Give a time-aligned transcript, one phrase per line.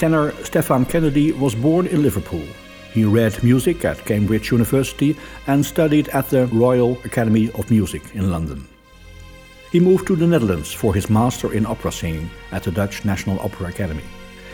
[0.00, 2.42] Tenor Stefan Kennedy was born in Liverpool.
[2.94, 5.14] He read music at Cambridge University
[5.46, 8.66] and studied at the Royal Academy of Music in London.
[9.70, 13.38] He moved to the Netherlands for his master in opera singing at the Dutch National
[13.40, 14.02] Opera Academy.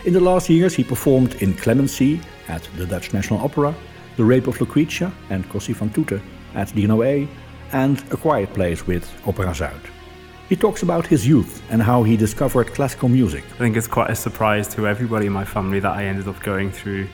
[0.05, 3.73] In the last years, he performed in Clemency at the Dutch National Opera,
[4.17, 6.21] The Rape of Lucretia and Cosi fan tutte
[6.57, 7.29] at the NOA,
[7.71, 9.96] and A Quiet Place with Opera Zuid.
[10.49, 13.43] He talks about his youth and how he discovered classical music.
[13.55, 16.41] I think it's quite a surprise to everybody in my family that I ended up
[16.41, 17.09] going through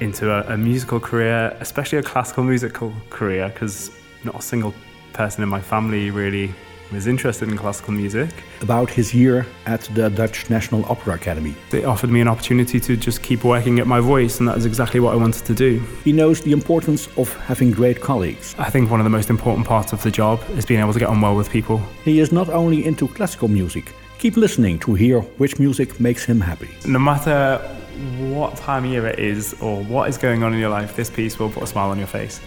[0.00, 3.92] into a, a musical career, especially a classical musical career, because
[4.24, 4.74] not a single
[5.12, 6.52] person in my family really
[6.92, 8.30] was interested in classical music.
[8.60, 11.54] About his year at the Dutch National Opera Academy.
[11.70, 14.66] They offered me an opportunity to just keep working at my voice, and that is
[14.66, 15.78] exactly what I wanted to do.
[16.04, 18.54] He knows the importance of having great colleagues.
[18.58, 20.98] I think one of the most important parts of the job is being able to
[20.98, 21.78] get on well with people.
[22.04, 26.40] He is not only into classical music, keep listening to hear which music makes him
[26.40, 26.70] happy.
[26.86, 27.58] No matter
[28.18, 31.10] what time of year it is or what is going on in your life, this
[31.10, 32.40] piece will put a smile on your face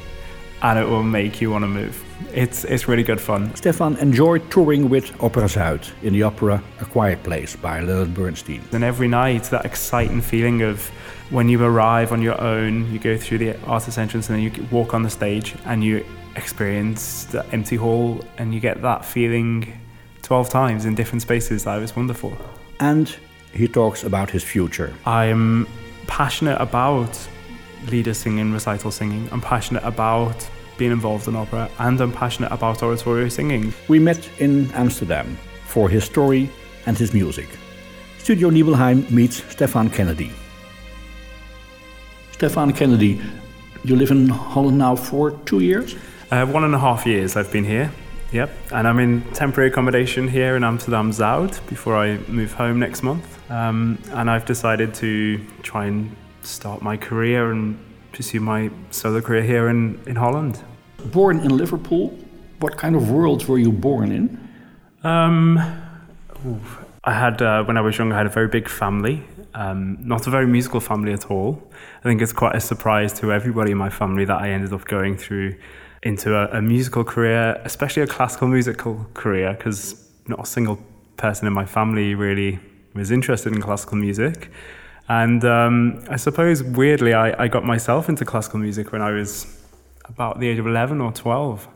[0.61, 2.03] and it will make you want to move.
[2.33, 3.55] It's, it's really good fun.
[3.55, 8.61] Stefan enjoyed touring with Opera Zuid in the opera A Quiet Place by Leonard Bernstein.
[8.71, 10.87] And every night, that exciting feeling of
[11.29, 14.67] when you arrive on your own, you go through the artist entrance and then you
[14.71, 19.79] walk on the stage and you experience the empty hall and you get that feeling
[20.23, 21.63] 12 times in different spaces.
[21.63, 22.37] That was wonderful.
[22.79, 23.15] And
[23.53, 24.93] he talks about his future.
[25.05, 25.67] I'm
[26.07, 27.27] passionate about
[27.87, 29.29] leader singing, recital singing.
[29.31, 33.71] I'm passionate about being involved in opera and I'm passionate about oratorio singing.
[33.87, 36.49] We met in Amsterdam for his story
[36.87, 37.47] and his music.
[38.17, 40.31] Studio Nibelheim meets Stefan Kennedy.
[42.31, 43.21] Stefan Kennedy,
[43.83, 45.95] you live in Holland now for two years?
[46.31, 47.91] Uh, one and a half years I've been here.
[48.31, 53.01] Yep, and I'm in temporary accommodation here in Amsterdam Zuid before I move home next
[53.01, 53.25] month.
[53.51, 57.77] Um, and I've decided to try and start my career and
[58.11, 60.63] pursue my solo career here in, in Holland.
[61.05, 62.17] Born in Liverpool,
[62.59, 64.49] what kind of world were you born in?
[65.03, 65.57] Um,
[67.03, 69.23] I had, uh, when I was young, I had a very big family.
[69.53, 71.61] Um, not a very musical family at all.
[71.99, 74.85] I think it's quite a surprise to everybody in my family that I ended up
[74.85, 75.55] going through
[76.03, 80.79] into a, a musical career, especially a classical musical career, because not a single
[81.17, 82.59] person in my family really
[82.93, 84.51] was interested in classical music.
[85.07, 89.58] And um, I suppose weirdly, I, I, got myself into classical music when I was
[90.09, 91.67] about the age of 11 or 12.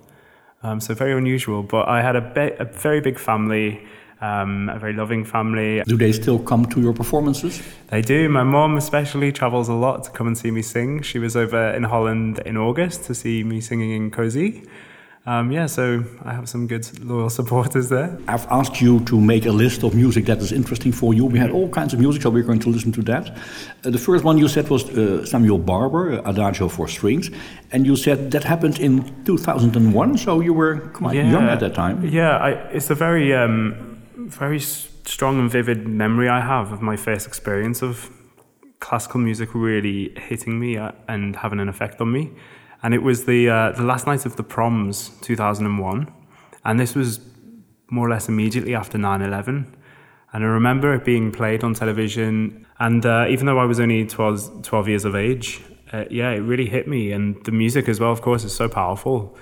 [0.64, 1.64] Um, so very unusual.
[1.64, 3.86] But I had a, be- a very big family,
[4.22, 5.84] um, a very loving family.
[5.86, 7.62] Do they still come to your performances?
[7.88, 8.30] They do.
[8.30, 11.02] My mom, especially, travels a lot to come and see me sing.
[11.02, 14.64] She was over in Holland in August to see me singing in Cozy.
[15.26, 18.20] Um, yeah, so I have some good loyal supporters there.
[18.28, 21.24] I've asked you to make a list of music that is interesting for you.
[21.24, 23.30] We had all kinds of music, so we're going to listen to that.
[23.86, 27.32] Uh, the first one you said was uh, Samuel Barber, Adagio for Strings,
[27.72, 31.74] and you said that happened in 2001, so you were quite yeah, young at that
[31.74, 32.06] time.
[32.06, 36.98] Yeah, I, it's a very, um, very strong and vivid memory I have of my
[36.98, 38.10] first experience of
[38.82, 42.32] classical music really hitting me uh, and having an effect on me
[42.84, 46.14] and it was the uh, the last night of the proms 2001
[46.66, 47.20] and this was
[47.90, 49.48] more or less immediately after 9-11
[50.34, 52.66] and i remember it being played on television.
[52.80, 55.62] And uh, even though i was only 12, 12 years of age
[55.94, 57.12] uh, yeah it really hit me.
[57.12, 59.38] And the music as well of course is so powerful.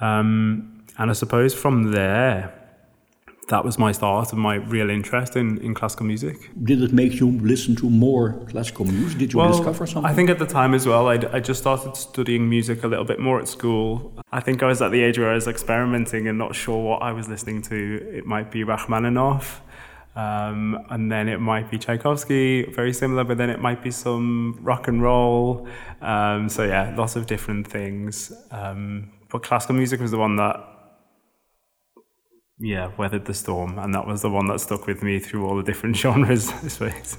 [0.00, 2.61] Um, and i suppose from there
[3.48, 6.50] that was my start and my real interest in, in classical music.
[6.62, 9.18] Did it make you listen to more classical music?
[9.18, 10.10] Did you well, discover something?
[10.10, 13.04] I think at the time as well, I'd, I just started studying music a little
[13.04, 14.12] bit more at school.
[14.30, 17.02] I think I was at the age where I was experimenting and not sure what
[17.02, 18.10] I was listening to.
[18.14, 19.60] It might be Rachmaninoff,
[20.14, 24.58] um, and then it might be Tchaikovsky, very similar, but then it might be some
[24.62, 25.66] rock and roll.
[26.00, 28.32] Um, so yeah, lots of different things.
[28.50, 30.71] Um, but classical music was the one that
[32.62, 35.56] yeah, weathered the storm, and that was the one that stuck with me through all
[35.56, 36.48] the different genres.
[36.48, 37.18] I suppose.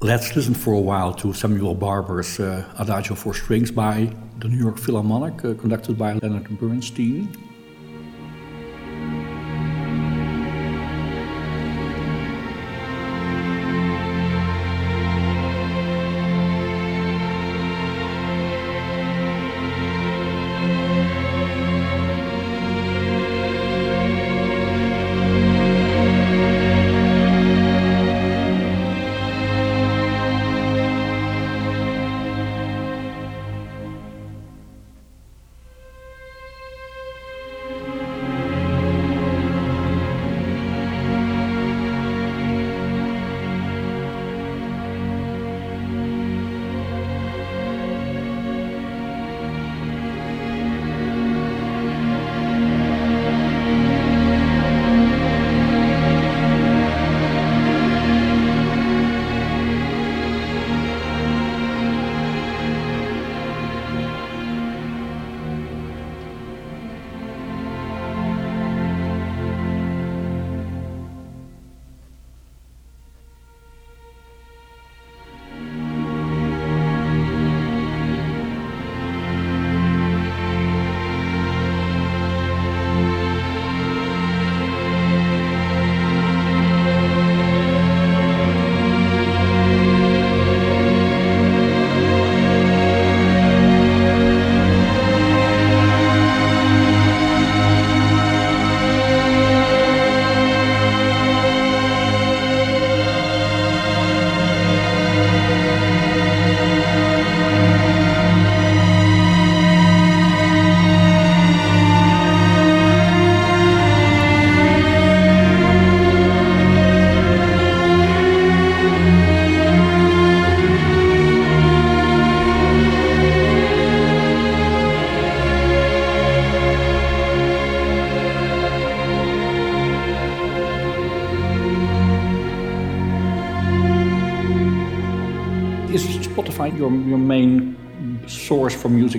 [0.00, 4.58] Let's listen for a while to Samuel Barber's uh, Adagio for Strings by the New
[4.58, 7.28] York Philharmonic, uh, conducted by Leonard Bernstein.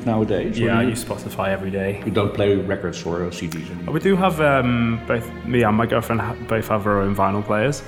[0.03, 0.59] Music nowadays?
[0.59, 2.01] Yeah, I use Spotify every day.
[2.05, 3.93] You don't play records or CDs anymore?
[3.93, 7.83] We do have um, both me and my girlfriend both have our own vinyl players,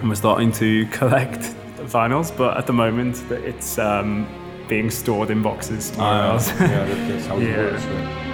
[0.00, 1.54] and we're starting to collect
[1.88, 2.36] vinyls.
[2.36, 4.26] But at the moment, it's um,
[4.68, 5.92] being stored in boxes.
[5.92, 7.56] Uh, yeah, that, that's how it yeah.
[7.56, 7.84] works.
[7.84, 8.25] Yeah.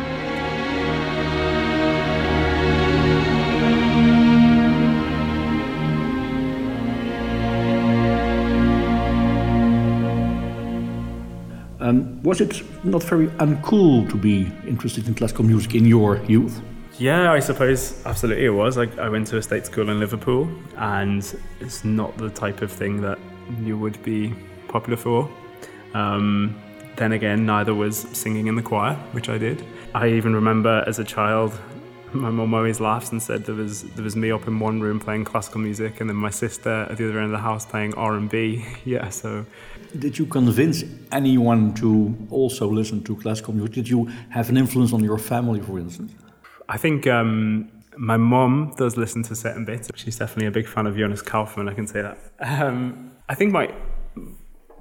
[12.23, 16.61] Was it not very uncool to be interested in classical music in your youth?
[16.99, 18.79] Yeah, I suppose absolutely it was.
[18.79, 21.25] I, I went to a state school in Liverpool, and
[21.61, 23.19] it's not the type of thing that
[23.63, 24.35] you would be
[24.69, 25.29] popular for.
[25.95, 26.61] Um,
[26.97, 29.65] then again, neither was singing in the choir, which I did.
[29.95, 31.59] I even remember as a child,
[32.15, 34.99] my mum always laughs and said there was there was me up in one room
[35.01, 37.95] playing classical music, and then my sister at the other end of the house playing
[37.95, 38.65] R and B.
[38.85, 39.47] Yeah, so
[39.99, 43.75] did you convince anyone to also listen to classical music?
[43.75, 46.13] Did you have an influence on your family, for instance?
[46.69, 49.91] I think um, my mom does listen to certain bits.
[49.95, 52.19] She's definitely a big fan of Jonas Kaufmann, I can say that.
[52.41, 53.73] Um, I think my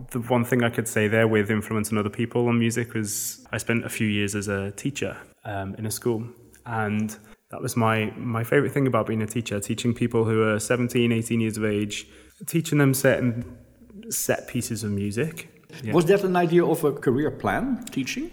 [0.10, 3.58] the one thing I could say there with influencing other people on music was I
[3.60, 6.28] spent a few years as a teacher um, in a school.
[6.66, 7.16] And
[7.52, 11.12] that was my, my favorite thing about being a teacher, teaching people who are 17,
[11.12, 12.08] 18 years of age,
[12.48, 13.58] teaching them certain
[14.10, 15.50] set pieces of music.
[15.84, 15.94] Yeah.
[15.94, 18.32] Was that an idea of a career plan, teaching?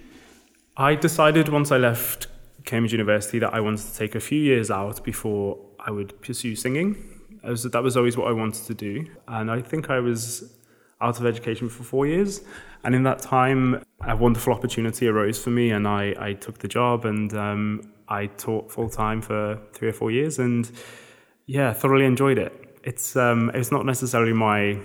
[0.77, 2.29] I decided once I left
[2.65, 6.55] Cambridge University that I wanted to take a few years out before I would pursue
[6.55, 6.97] singing.
[7.43, 9.07] Was, that was always what I wanted to do.
[9.27, 10.55] And I think I was
[11.01, 12.43] out of education for four years.
[12.85, 16.69] And in that time, a wonderful opportunity arose for me, and I, I took the
[16.69, 20.39] job and um, I taught full time for three or four years.
[20.39, 20.71] And
[21.47, 22.81] yeah, thoroughly enjoyed it.
[22.85, 24.81] It's um, it's not necessarily my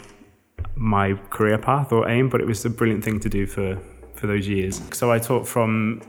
[0.75, 3.79] my career path or aim, but it was a brilliant thing to do for,
[4.15, 4.81] for those years.
[4.91, 6.01] So I taught from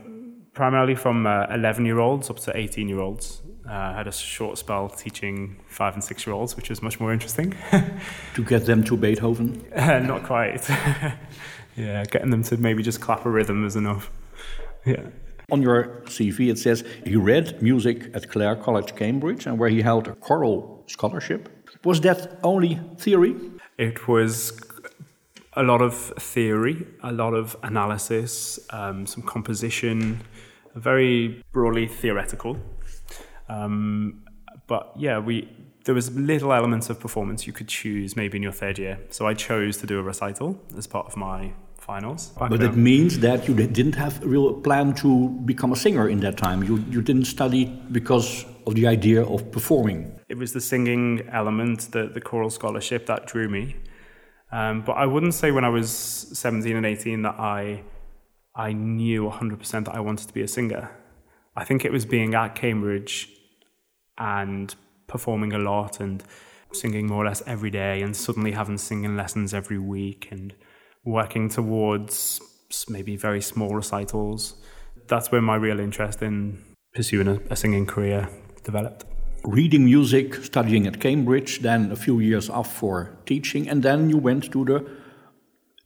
[0.53, 3.41] primarily from 11 uh, year olds up to 18 year olds.
[3.67, 6.99] Uh, I had a short spell teaching five and six year olds, which was much
[6.99, 7.55] more interesting.
[8.35, 9.65] to get them to Beethoven?
[9.75, 10.67] Uh, not quite.
[11.75, 14.11] yeah, getting them to maybe just clap a rhythm is enough.
[14.85, 15.07] Yeah.
[15.51, 19.81] On your CV, it says he read music at Clare College, Cambridge, and where he
[19.81, 21.49] held a choral scholarship.
[21.83, 23.35] Was that only theory?
[23.77, 24.59] It was
[25.53, 30.21] a lot of theory, a lot of analysis, um, some composition,
[30.75, 32.57] very broadly theoretical.
[33.47, 34.23] Um,
[34.67, 35.49] but yeah, we
[35.85, 38.99] there was little elements of performance you could choose maybe in your third year.
[39.11, 41.53] So I chose to do a recital as part of my
[41.85, 42.31] finals.
[42.37, 46.19] But it means that you didn't have a real plan to become a singer in
[46.21, 46.63] that time.
[46.63, 50.19] You, you didn't study because of the idea of performing.
[50.27, 53.75] It was the singing element, the, the choral scholarship that drew me.
[54.51, 57.83] Um, but I wouldn't say when I was 17 and 18 that I,
[58.55, 60.89] I knew 100% that I wanted to be a singer.
[61.55, 63.29] I think it was being at Cambridge
[64.17, 64.73] and
[65.07, 66.23] performing a lot and
[66.71, 70.53] singing more or less every day and suddenly having singing lessons every week and
[71.05, 72.41] working towards
[72.89, 74.55] maybe very small recitals.
[75.07, 78.27] That's where my real interest in pursuing a, a singing career
[78.63, 79.05] developed.
[79.43, 84.17] Reading music, studying at Cambridge, then a few years off for teaching, and then you
[84.17, 84.83] went to the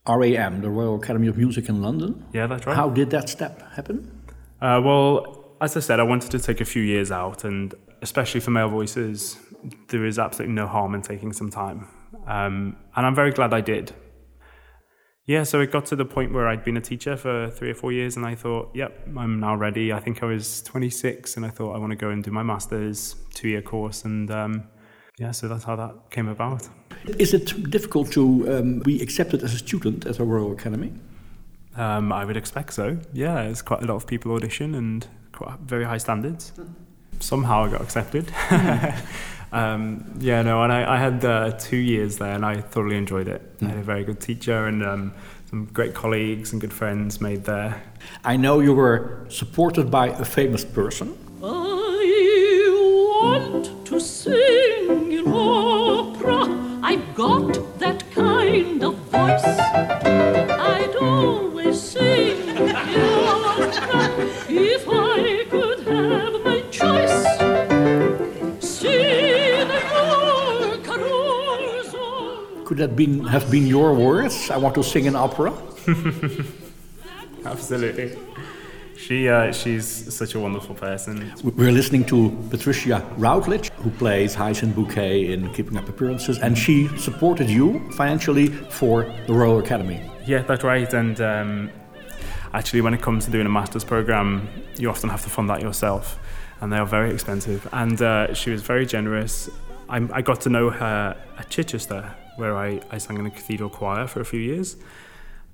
[0.08, 2.26] RAM, the Royal Academy of Music in London.
[2.34, 2.76] Yeah, that's right.
[2.76, 4.24] How did that step happen?
[4.62, 8.40] Uh, well, as I said, I wanted to take a few years out, and especially
[8.40, 9.38] for male voices,
[9.90, 11.88] there is absolutely no harm in taking some time.
[12.26, 13.94] Um, and I'm very glad I did
[15.30, 17.76] yeah, so it got to the point where I'd been a teacher for three or
[17.76, 19.94] four years, and I thought, yep, I'm now ready.
[19.94, 22.42] I think I was 26, and I thought I want to go and do my
[22.42, 24.64] master's two year course, and um,
[25.20, 26.68] yeah, so that's how that came about.
[27.20, 30.94] Is it difficult to um, be accepted as a student at a Royal Academy?
[31.76, 32.98] Um, I would expect so.
[33.14, 36.54] Yeah, there's quite a lot of people audition and quite very high standards.
[37.20, 38.32] Somehow I got accepted.
[39.52, 43.28] Um, yeah, no, and I, I had uh, two years there, and I thoroughly enjoyed
[43.28, 43.60] it.
[43.60, 43.68] Mm.
[43.68, 45.14] I had a very good teacher and um,
[45.50, 47.82] some great colleagues and good friends made there.
[48.24, 51.18] I know you were supported by a famous person.
[51.42, 52.70] I
[53.22, 56.46] want to sing in opera.
[56.84, 59.44] I've got that kind of voice.
[59.44, 64.10] I'd always sing in opera
[64.48, 64.99] if I
[72.80, 74.50] That been, have been your words?
[74.50, 75.52] I want to sing an opera.
[77.46, 78.18] Absolutely.
[78.96, 81.30] She, uh, she's such a wonderful person.
[81.44, 86.88] We're listening to Patricia Routledge, who plays Hyacinth Bouquet in Keeping Up Appearances, and she
[86.98, 90.10] supported you financially for the Royal Academy.
[90.26, 90.94] Yeah, that's right.
[90.94, 91.70] And um,
[92.54, 95.62] actually, when it comes to doing a master's program, you often have to fund that
[95.62, 96.18] yourself,
[96.62, 97.68] and they are very expensive.
[97.74, 99.50] And uh, she was very generous.
[99.90, 103.70] I, I got to know her at Chichester where I, I sang in a cathedral
[103.70, 104.78] choir for a few years.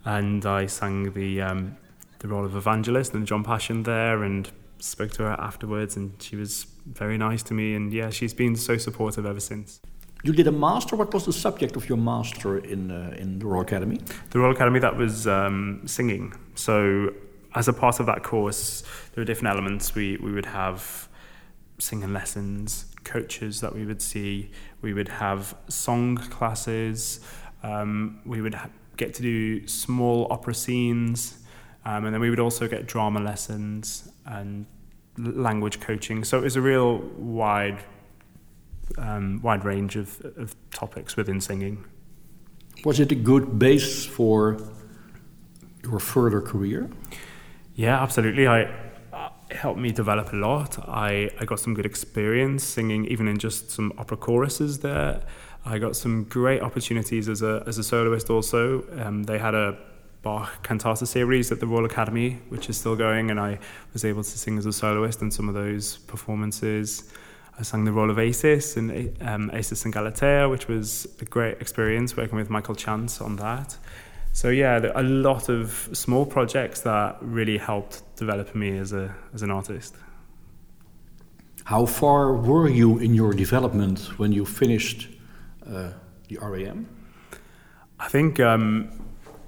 [0.05, 1.77] And I sang the, um,
[2.19, 4.49] the role of evangelist and John Passion there and
[4.79, 5.97] spoke to her afterwards.
[5.97, 7.73] And she was very nice to me.
[7.75, 9.81] And yeah, she's been so supportive ever since.
[10.23, 10.95] You did a master.
[10.95, 13.99] What was the subject of your master in uh, in the Royal Academy?
[14.31, 16.33] The Royal Academy that was um, singing.
[16.55, 17.13] So
[17.53, 18.81] as a part of that course,
[19.13, 19.93] there were different elements.
[19.93, 21.07] We we would have
[21.77, 24.49] singing lessons, coaches that we would see.
[24.85, 27.19] We would have song classes.
[27.63, 31.39] Um, we would ha- get to do small opera scenes.
[31.85, 34.67] Um, and then we would also get drama lessons and
[35.17, 36.23] l- language coaching.
[36.23, 37.83] So it was a real wide,
[38.99, 41.83] um, wide range of, of topics within singing.
[42.83, 44.61] Was it a good base for
[45.81, 46.91] your further career?
[47.73, 48.47] Yeah, absolutely.
[48.47, 48.71] I
[49.51, 50.79] helped me develop a lot.
[50.87, 55.21] I, I got some good experience singing, even in just some opera choruses there.
[55.65, 58.83] I got some great opportunities as a, as a soloist also.
[58.99, 59.77] Um, they had a
[60.21, 63.59] Bach cantata series at the Royal Academy, which is still going, and I
[63.93, 67.03] was able to sing as a soloist in some of those performances.
[67.59, 71.61] I sang the role of Acis in um, Acis and Galatea, which was a great
[71.61, 73.77] experience working with Michael Chance on that.
[74.35, 79.43] So yeah, a lot of small projects that really helped develop me as a as
[79.43, 79.95] an artist.
[81.63, 85.07] How far were you in your development when you finished
[85.65, 85.91] uh,
[86.27, 86.85] the RAM?
[87.97, 88.91] I think um,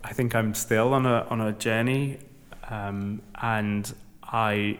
[0.05, 2.19] I think I'm still on a on a journey,
[2.69, 4.79] um, and I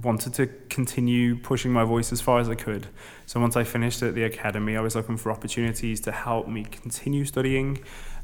[0.00, 2.86] wanted to continue pushing my voice as far as I could.
[3.26, 6.62] So once I finished at the academy, I was looking for opportunities to help me
[6.62, 7.80] continue studying.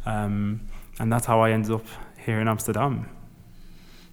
[0.07, 0.69] Um,
[1.01, 1.85] and that's how I ended up
[2.25, 3.09] here in Amsterdam.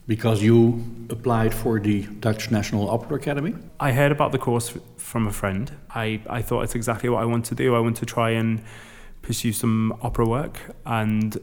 [0.08, 3.54] Because you applied for the Dutch National Opera Academy?
[3.78, 5.70] I heard about the course from a friend.
[5.94, 7.76] I, I thought it's exactly what I want to do.
[7.76, 8.64] I want to try and
[9.22, 11.36] pursue some opera work, and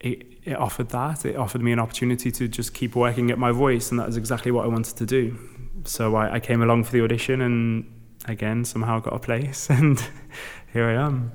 [0.00, 1.24] it, it offered that.
[1.24, 4.16] It offered me an opportunity to just keep working at my voice, and that is
[4.16, 5.38] exactly what I wanted to do.
[5.84, 7.86] So I, I came along for the audition, and
[8.26, 10.04] again, somehow got a place, and
[10.72, 11.30] here I am.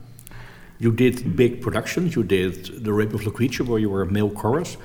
[0.84, 2.14] You did big productions.
[2.14, 4.78] You did The Rape of Lucrece, where you were a male chorus.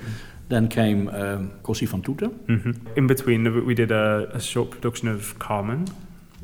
[0.48, 2.30] Then came um, Così fan tutte.
[2.46, 2.74] Mm -hmm.
[2.94, 5.86] In between, we did a, a, short production of Carmen,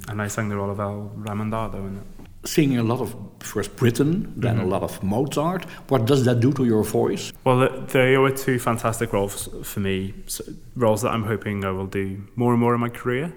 [0.08, 2.02] and I sang the role of El Raimondado in it.
[2.46, 4.72] singing a lot of first Britain, then Mm-hmm.
[4.72, 5.64] a lot of Mozart.
[5.88, 7.32] What does that do to your voice?
[7.44, 10.40] Well, th- they were two fantastic roles for me, s
[10.76, 13.32] roles that I'm hoping I will do more and more in my career.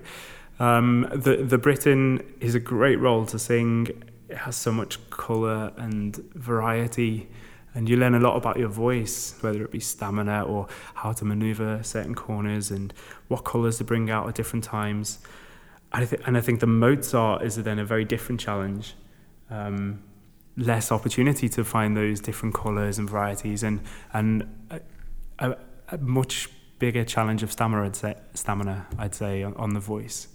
[0.59, 3.87] Um, the the Britain is a great role to sing.
[4.29, 7.29] It has so much colour and variety,
[7.73, 11.25] and you learn a lot about your voice, whether it be stamina or how to
[11.25, 12.93] manoeuvre certain corners and
[13.27, 15.19] what colours to bring out at different times.
[15.91, 18.95] I th- and I think the Mozart is then a very different challenge.
[19.49, 20.03] Um,
[20.57, 23.79] less opportunity to find those different colours and varieties, and
[24.11, 24.81] and a,
[25.39, 25.57] a,
[25.89, 27.85] a much bigger challenge of stamina.
[27.85, 30.27] I'd say, stamina, I'd say, on, on the voice.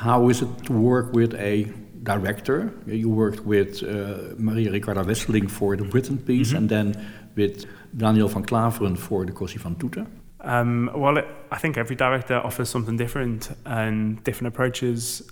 [0.00, 1.66] How is it to work with a
[2.02, 2.72] director?
[2.86, 6.56] You worked with uh, Maria Ricarda Wesseling for the Britain piece, Mhm.
[6.56, 6.94] and then
[7.36, 7.66] with
[7.96, 10.06] Daniel van Klaveren for the Così van Tutte.
[10.40, 15.22] Um, well, it, I think every director offers something different and different approaches.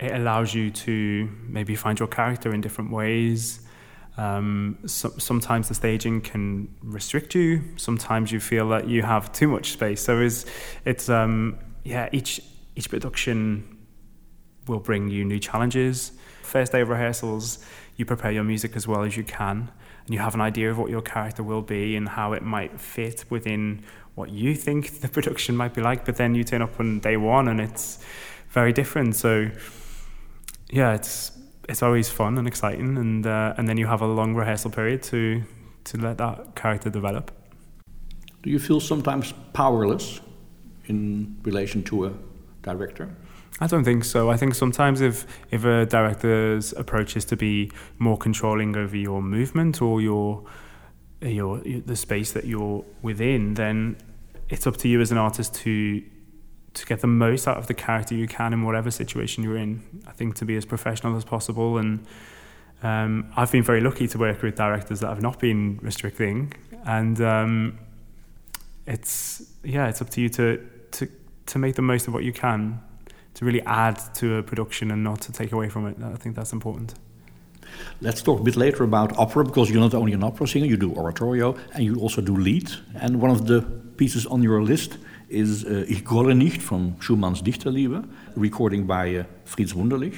[0.00, 3.60] It allows you to maybe find your character in different ways.
[4.16, 7.60] Um, so, sometimes the staging can restrict you.
[7.76, 10.00] Sometimes you feel that you have too much space.
[10.00, 10.46] So it's,
[10.86, 12.40] it's um, yeah, each
[12.76, 13.75] each production
[14.66, 16.12] will bring you new challenges.
[16.42, 17.64] First day of rehearsals,
[17.96, 19.70] you prepare your music as well as you can,
[20.04, 22.80] and you have an idea of what your character will be and how it might
[22.80, 23.82] fit within
[24.14, 26.04] what you think the production might be like.
[26.04, 27.98] But then you turn up on day one and it's
[28.50, 29.16] very different.
[29.16, 29.50] So
[30.70, 31.32] yeah, it's
[31.68, 35.02] it's always fun and exciting, and uh, and then you have a long rehearsal period
[35.04, 35.42] to
[35.84, 37.30] to let that character develop.
[38.42, 40.20] Do you feel sometimes powerless
[40.86, 42.12] in relation to a
[42.62, 43.08] director?
[43.60, 44.30] I don't think so.
[44.30, 49.22] I think sometimes if if a director's approach is to be more controlling over your
[49.22, 50.44] movement or your
[51.22, 53.96] your the space that you're within, then
[54.48, 56.02] it's up to you as an artist to
[56.74, 59.82] to get the most out of the character you can in whatever situation you're in.
[60.06, 62.06] I think to be as professional as possible, and
[62.82, 66.52] um, I've been very lucky to work with directors that have not been restricting,
[66.84, 67.78] and um,
[68.86, 70.62] it's yeah, it's up to you to
[70.92, 71.08] to
[71.46, 72.82] to make the most of what you can
[73.36, 75.96] to really add to a production and not to take away from it.
[76.02, 76.94] I think that's important.
[78.00, 80.78] Let's talk a bit later about opera because you're not only an opera singer, you
[80.78, 82.70] do oratorio and you also do lead.
[83.00, 83.60] And one of the
[83.96, 84.96] pieces on your list
[85.28, 88.04] is uh, Ich grolle nicht from Schumann's Dichterliebe,
[88.36, 90.14] recording by uh, Fritz Wunderlich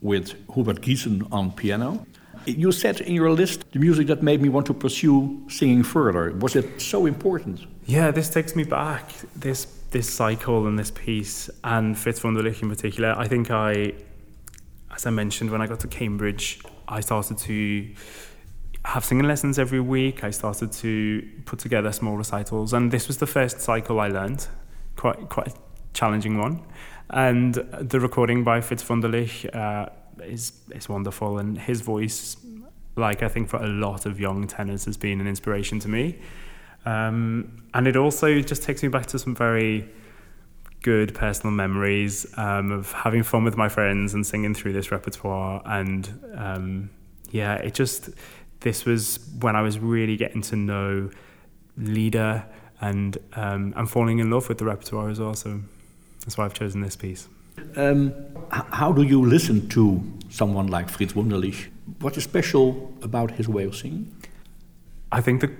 [0.00, 2.06] with Hubert Giesen on piano.
[2.46, 6.32] You said in your list the music that made me want to pursue singing further.
[6.38, 7.66] Was it so important?
[7.86, 9.10] Yeah, this takes me back.
[9.34, 13.14] This this cycle and this piece, and Fritz Wunderlich in particular.
[13.16, 13.92] I think I,
[14.94, 17.94] as I mentioned, when I got to Cambridge, I started to
[18.84, 20.24] have singing lessons every week.
[20.24, 24.46] I started to put together small recitals, and this was the first cycle I learned.
[24.96, 25.52] Quite quite a
[25.92, 26.62] challenging one,
[27.10, 29.88] and the recording by Fritz Wunderlich uh,
[30.22, 32.36] is is wonderful, and his voice,
[32.96, 36.18] like I think for a lot of young tenors, has been an inspiration to me.
[36.84, 39.88] Um, and it also just takes me back to some very
[40.82, 45.62] good personal memories um, of having fun with my friends and singing through this repertoire.
[45.66, 46.90] And um,
[47.30, 48.10] yeah, it just,
[48.60, 51.10] this was when I was really getting to know
[51.76, 52.44] Lieder
[52.80, 55.34] and, um, and falling in love with the repertoire as well.
[55.34, 55.60] So
[56.20, 57.28] that's why I've chosen this piece.
[57.76, 58.14] Um,
[58.50, 61.68] how do you listen to someone like Fritz Wunderlich?
[62.00, 64.14] What is special about his way of singing?
[65.12, 65.52] I think the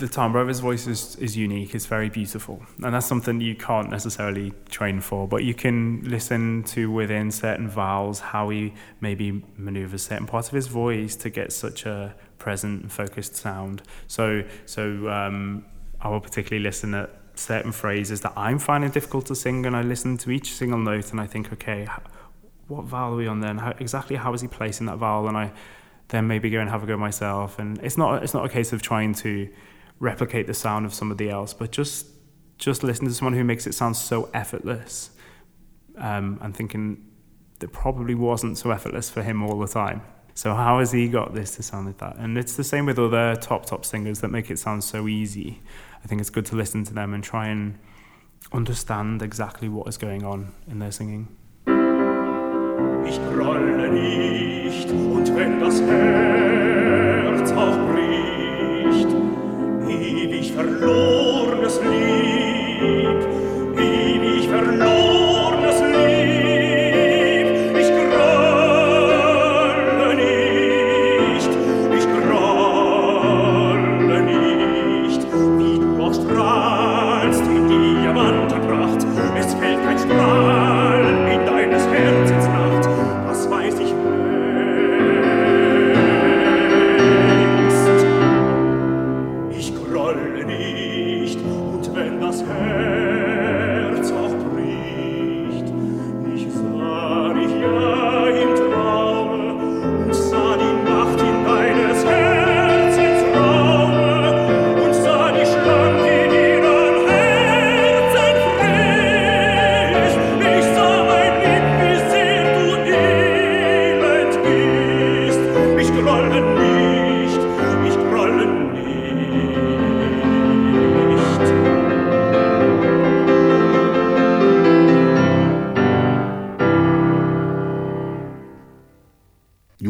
[0.00, 1.74] the timbre of his voice is, is unique.
[1.74, 5.28] It's very beautiful, and that's something you can't necessarily train for.
[5.28, 10.54] But you can listen to within certain vowels how he maybe maneuvers certain parts of
[10.54, 13.82] his voice to get such a present and focused sound.
[14.06, 15.64] So so um,
[16.00, 19.82] I will particularly listen at certain phrases that I'm finding difficult to sing, and I
[19.82, 21.86] listen to each single note, and I think, okay,
[22.68, 23.58] what vowel are we on then?
[23.58, 25.28] How, exactly how is he placing that vowel?
[25.28, 25.52] And I
[26.08, 27.58] then maybe go and have a go myself.
[27.58, 29.48] And it's not it's not a case of trying to
[30.00, 32.06] replicate the sound of somebody else, but just
[32.58, 35.10] just listen to someone who makes it sound so effortless.
[35.96, 37.06] Um, and thinking
[37.58, 40.02] that probably wasn't so effortless for him all the time.
[40.34, 42.16] So how has he got this to sound like that?
[42.16, 45.60] And it's the same with other top top singers that make it sound so easy.
[46.02, 47.78] I think it's good to listen to them and try and
[48.52, 51.28] understand exactly what is going on in their singing.
[53.06, 53.18] Ich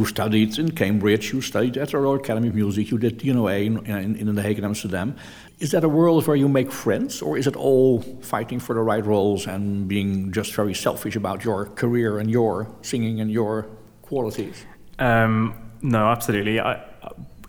[0.00, 3.66] you studied in Cambridge, you studied at the Royal Academy of Music, you did DNOA
[3.66, 5.14] in, in, in The Hague and Amsterdam.
[5.58, 8.80] Is that a world where you make friends, or is it all fighting for the
[8.80, 13.68] right roles and being just very selfish about your career and your singing and your
[14.00, 14.64] qualities?
[14.98, 16.60] Um, no, absolutely.
[16.60, 16.82] I,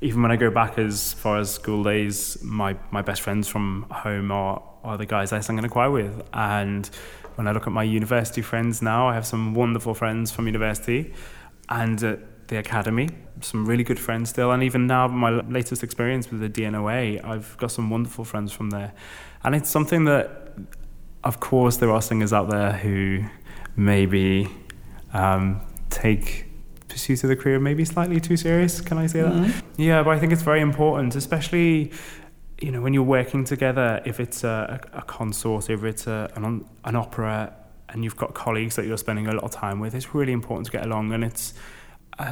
[0.02, 3.86] even when I go back as far as school days, my, my best friends from
[3.90, 6.22] home are, are the guys I sang in a choir with.
[6.34, 6.86] And
[7.36, 11.14] when I look at my university friends now, I have some wonderful friends from university
[11.72, 12.20] and at
[12.52, 13.08] the academy,
[13.40, 14.52] some really good friends still.
[14.52, 18.70] And even now, my latest experience with the DNOA, I've got some wonderful friends from
[18.70, 18.94] there.
[19.44, 20.54] And it's something that,
[21.24, 23.24] of course, there are singers out there who
[23.78, 24.50] maybe
[25.14, 26.46] um, take
[26.90, 28.82] pursuit of the career maybe slightly too serious.
[28.82, 29.32] Can I say that?
[29.32, 29.82] Mm-hmm.
[29.82, 31.94] Yeah, but I think it's very important, especially
[32.60, 34.02] you know when you're working together.
[34.06, 37.54] If it's a, a consort, if it's a, an, an opera,
[37.88, 40.66] and you've got colleagues that you're spending a lot of time with, it's really important
[40.66, 41.14] to get along.
[41.14, 41.54] And it's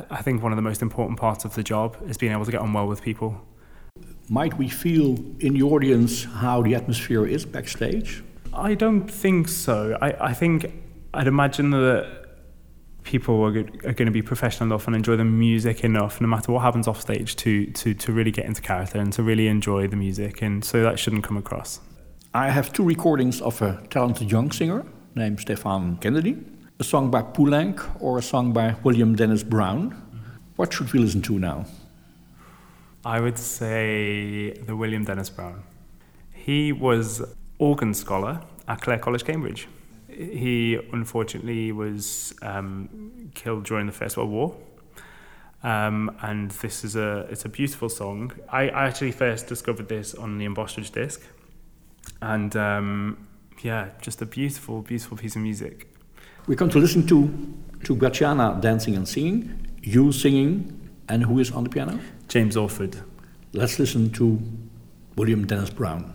[0.10, 2.52] I think one of the most important parts of the job is being able to
[2.52, 3.42] get on well with people.
[4.30, 8.24] Might we feel in the audience how the atmosphere is backstage?
[8.54, 9.98] I don't think so.
[10.02, 10.72] I, I think
[11.14, 12.20] I'd imagine that
[13.04, 16.52] people are, are going to be professional enough and enjoy the music enough, no matter
[16.52, 19.88] what happens off stage, to, to, to really get into character and to really enjoy
[19.88, 20.42] the music.
[20.42, 21.80] And so that shouldn't come across.
[22.34, 26.38] I have two recordings of a talented young singer named Stefan Kennedy,
[26.80, 29.94] a song by Poulenc or a song by William Dennis Brown.
[30.56, 31.66] What should we listen to now?
[33.06, 35.64] I would say the William Dennis Brown.
[36.34, 37.22] He was
[37.58, 39.68] organ scholar at Clare College, Cambridge
[40.20, 44.56] he unfortunately was um, killed during the First World War.
[45.64, 48.32] Um, and this is a it's a beautiful song.
[48.50, 51.22] I, I actually first discovered this on the Embostage disc,
[52.22, 53.28] and um,
[53.62, 55.88] yeah, just a beautiful, beautiful piece of music.
[56.50, 57.30] We're going to listen to
[57.84, 62.00] to Graciana dancing and singing, you singing, and who is on the piano?
[62.28, 62.98] James Orford.
[63.54, 64.42] Let's listen to
[65.16, 66.12] William Dennis Brown.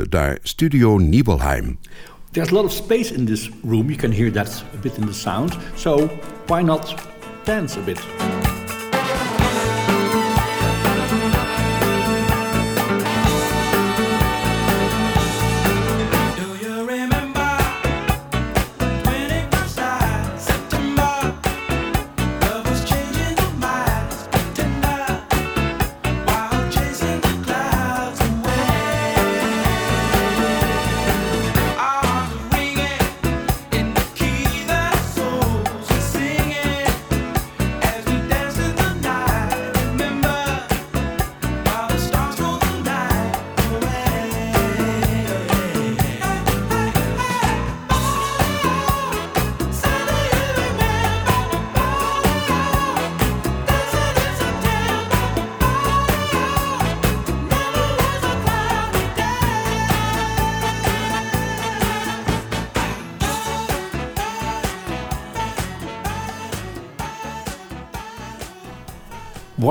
[0.00, 1.78] Luistert Studio Nibelheim.
[2.32, 5.06] There's a lot of space in this room, you can hear that a bit in
[5.06, 6.06] the sound, so
[6.46, 6.94] why not
[7.44, 7.98] dance a bit?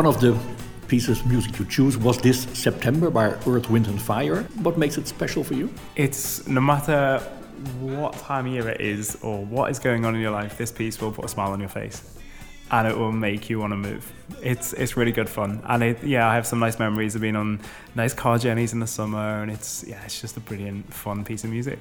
[0.10, 0.36] Of the
[0.88, 4.42] pieces of music you choose was this September by Earth, Wind and Fire.
[4.64, 5.72] What makes it special for you?
[5.96, 7.20] It's no matter
[7.80, 10.72] what time of year it is or what is going on in your life, this
[10.72, 12.18] piece will put a smile on your face
[12.72, 14.12] and it will make you want to move.
[14.42, 17.36] It's it's really good fun, and it, yeah, I have some nice memories of being
[17.36, 17.60] on
[17.94, 21.44] nice car journeys in the summer, and it's yeah, it's just a brilliant fun piece
[21.44, 21.78] of music.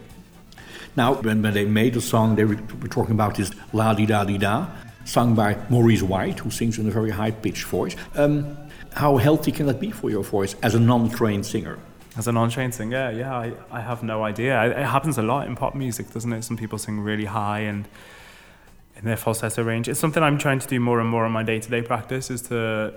[0.97, 4.05] Now, when, when they made the song, they were, were talking about this la di
[4.05, 4.67] da di da
[5.09, 7.97] sung by Maurice White, who sings in a very high pitched voice.
[8.15, 8.57] Um,
[8.93, 11.79] how healthy can that be for your voice as a non trained singer?
[12.17, 14.63] As a non trained singer, yeah, I, I have no idea.
[14.65, 16.43] It, it happens a lot in pop music, doesn't it?
[16.43, 17.89] Some people sing really high and
[18.97, 19.89] in their falsetto range.
[19.89, 22.31] It's something I'm trying to do more and more in my day to day practice
[22.31, 22.95] is to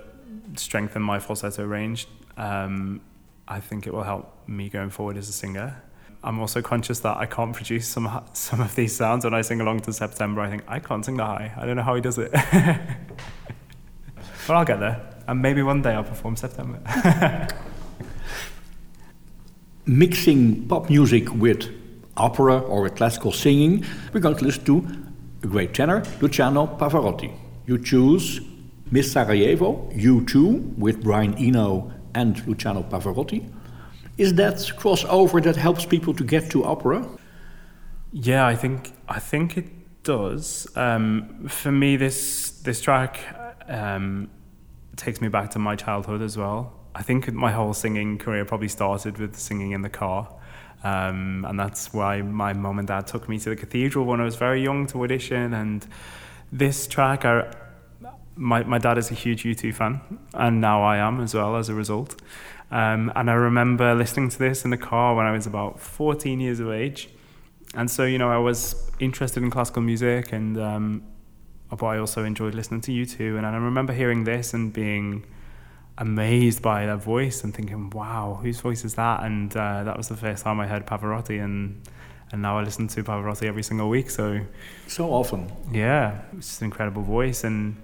[0.57, 2.07] strengthen my falsetto range.
[2.35, 3.01] Um,
[3.47, 5.81] I think it will help me going forward as a singer.
[6.23, 9.59] I'm also conscious that I can't produce some some of these sounds when I sing
[9.61, 10.41] along to September.
[10.41, 11.51] I think I can't sing the high.
[11.57, 12.43] I don't know how he does it, but
[14.49, 16.79] I'll get there, and maybe one day I'll perform September.
[19.85, 21.69] Mixing pop music with
[22.15, 24.87] opera or with classical singing, we're going to listen to
[25.43, 27.33] a great tenor, Luciano Pavarotti.
[27.65, 28.41] You choose
[28.91, 33.49] Miss Sarajevo, U2 with Brian Eno and Luciano Pavarotti.
[34.21, 37.09] Is that crossover that helps people to get to opera?
[38.13, 39.65] Yeah, I think I think it
[40.03, 40.67] does.
[40.75, 43.19] Um, for me, this this track
[43.67, 44.29] um,
[44.95, 46.71] takes me back to my childhood as well.
[46.93, 50.29] I think my whole singing career probably started with singing in the car.
[50.83, 54.25] Um, and that's why my mum and dad took me to the cathedral when I
[54.25, 55.55] was very young to audition.
[55.55, 55.87] And
[56.51, 57.51] this track, I,
[58.35, 60.01] my, my dad is a huge U2 fan,
[60.35, 62.21] and now I am as well as a result.
[62.71, 66.39] Um, and I remember listening to this in the car when I was about 14
[66.39, 67.09] years of age.
[67.75, 71.03] And so, you know, I was interested in classical music, and um,
[71.69, 73.37] but I also enjoyed listening to you two.
[73.37, 75.25] And I remember hearing this and being
[75.97, 80.09] amazed by their voice and thinking, "Wow, whose voice is that?" And uh, that was
[80.09, 81.81] the first time I heard Pavarotti, and
[82.31, 84.09] and now I listen to Pavarotti every single week.
[84.09, 84.41] So
[84.87, 87.77] so often, yeah, it's just an incredible voice, and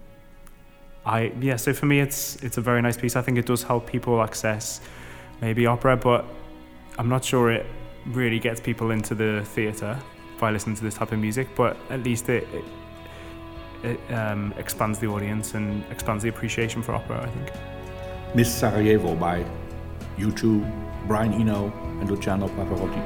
[1.07, 1.55] I yeah.
[1.55, 3.15] So for me, it's it's a very nice piece.
[3.15, 4.81] I think it does help people access
[5.39, 6.25] maybe opera, but
[6.99, 7.65] I'm not sure it
[8.07, 9.97] really gets people into the theatre
[10.39, 11.47] by listening to this type of music.
[11.55, 12.47] But at least it.
[12.53, 12.65] it
[13.83, 18.35] it um, expands the audience and expands the appreciation for opera, I think.
[18.35, 19.45] Miss Sarajevo by
[20.17, 22.97] U2, Brian Eno, and Luciano Pavarotti.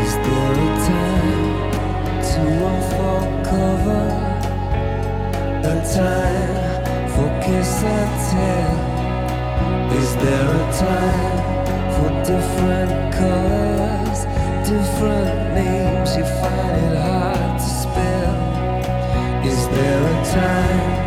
[0.00, 2.89] Is there a time to offer
[3.50, 4.06] cover?
[5.72, 6.54] A time
[7.12, 8.76] for kiss and tell?
[10.00, 11.38] Is there a time
[11.94, 14.20] for different colors,
[14.72, 16.16] different names?
[16.16, 18.34] You find it hard to spell.
[19.44, 21.00] Is there a time?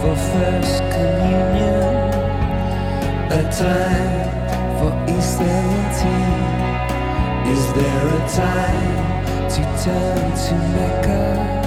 [0.00, 1.84] for first communion,
[3.30, 4.30] a time
[4.78, 6.02] for E17.
[7.52, 11.59] Is there a time to turn to Mecca?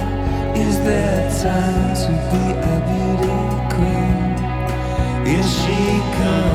[0.84, 3.36] There time to be a beauty
[3.74, 5.26] queen?
[5.26, 5.78] Here she
[6.18, 6.53] comes.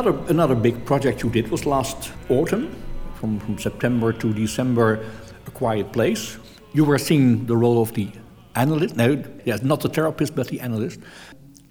[0.00, 2.74] Another another big project you did was last autumn,
[3.16, 5.04] from, from September to December,
[5.46, 6.38] A Quiet Place.
[6.72, 8.08] You were seeing the role of the
[8.54, 8.96] analyst.
[8.96, 11.00] No, yes, not the therapist, but the analyst.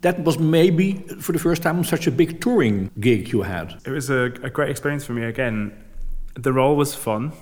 [0.02, 3.82] That was maybe for the first time such a big touring gig you had.
[3.84, 5.74] It was a, a great experience for me again.
[6.36, 7.34] The role was fun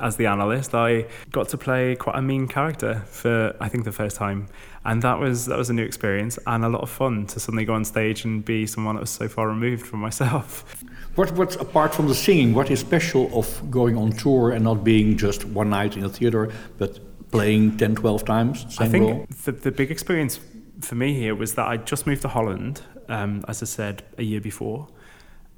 [0.00, 0.74] as the analyst.
[0.74, 4.48] I got to play quite a mean character for I think the first time,
[4.84, 7.64] and that was that was a new experience and a lot of fun to suddenly
[7.64, 10.64] go on stage and be someone that was so far removed from myself.
[11.14, 12.54] What what's apart from the singing?
[12.54, 16.08] What is special of going on tour and not being just one night in a
[16.08, 16.98] theater, but
[17.30, 18.78] playing 10, 12 times?
[18.78, 20.40] I think the, the big experience
[20.80, 24.22] for me here was that I just moved to Holland, um, as I said, a
[24.22, 24.88] year before.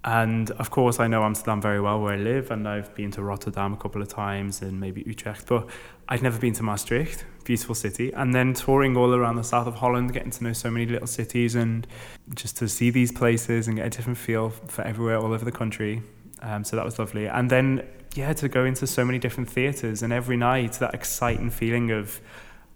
[0.04, 3.22] And of course, I know Amsterdam very well where I live, and I've been to
[3.22, 5.66] Rotterdam a couple of times and maybe Utrecht, but
[6.10, 8.12] I'd never been to Maastricht, beautiful city.
[8.12, 11.06] And then touring all around the south of Holland, getting to know so many little
[11.06, 11.86] cities and
[12.34, 15.52] just to see these places and get a different feel for everywhere all over the
[15.52, 16.02] country.
[16.42, 17.26] Um, so that was lovely.
[17.26, 21.48] And then, yeah, to go into so many different theatres and every night, that exciting
[21.48, 22.20] feeling of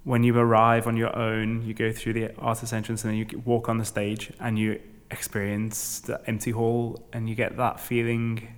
[0.04, 3.42] when you arrive on your own, you go through the artist entrance and then you
[3.44, 4.80] walk on the stage and you
[5.10, 8.48] experience the empty hall and you get that feeling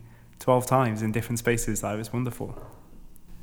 [0.41, 1.83] 12 times in different spaces.
[1.83, 2.55] That was wonderful.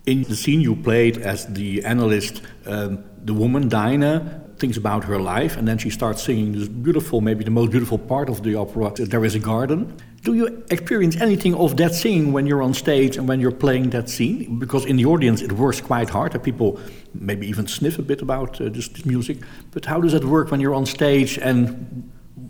[0.05, 5.19] In the scene you played as the analyst, um, the woman, Dinah, thinks about her
[5.19, 8.55] life and then she starts singing this beautiful, maybe the most beautiful part of the
[8.55, 9.95] opera, There is a Garden.
[10.23, 13.91] Do you experience anything of that singing when you're on stage and when you're playing
[13.91, 14.59] that scene?
[14.59, 16.79] Because in the audience it works quite hard and people
[17.13, 19.37] maybe even sniff a bit about uh, this, this music.
[19.71, 21.96] But how does that work when you're on stage and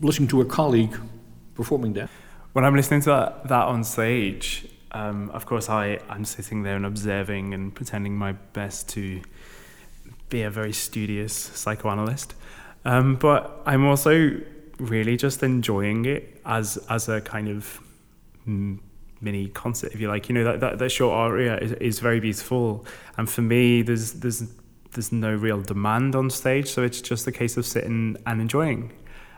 [0.01, 0.97] listening to a colleague
[1.55, 2.09] performing that?
[2.53, 6.75] When I'm listening to that, that on stage, um, of course, I, I'm sitting there
[6.75, 9.21] and observing and pretending my best to
[10.29, 12.33] be a very studious psychoanalyst.
[12.85, 14.39] Um, but I'm also
[14.79, 17.79] really just enjoying it as as a kind of
[18.45, 20.29] mini concert, if you like.
[20.29, 22.85] You know that that, that short aria is, is very beautiful,
[23.17, 24.43] and for me, there's there's
[24.93, 28.91] there's no real demand on stage, so it's just a case of sitting and enjoying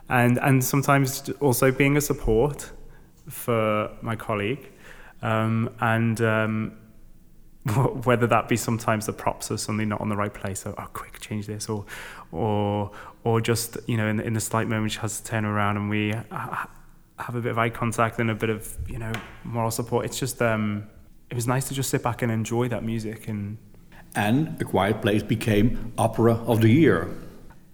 [0.09, 2.71] and and sometimes also being a support
[3.27, 4.71] for my colleague,
[5.21, 6.77] um, and um,
[8.03, 10.87] whether that be sometimes the props are suddenly not on the right place, so oh,
[10.93, 11.85] quick, change this, or
[12.31, 12.91] or
[13.23, 15.89] or just you know in in the slight moment she has to turn around and
[15.89, 19.11] we have a bit of eye contact and a bit of you know
[19.43, 20.05] moral support.
[20.05, 20.87] It's just um,
[21.29, 23.57] it was nice to just sit back and enjoy that music and.
[24.15, 27.07] And A Quiet Place became Opera of the Year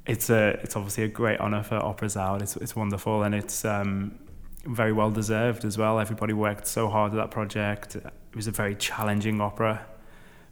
[0.06, 2.42] it's a it's obviously a great honor for Opera Zuid.
[2.42, 4.18] It's it's wonderful and it's um,
[4.66, 6.00] very well deserved as well.
[6.00, 7.96] Everybody worked so hard at that project.
[7.96, 9.86] It was a very challenging opera,